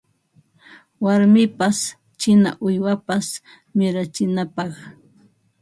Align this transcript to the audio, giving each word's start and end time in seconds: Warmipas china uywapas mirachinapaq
Warmipas 1.03 1.77
china 2.21 2.49
uywapas 2.65 3.27
mirachinapaq 3.77 4.73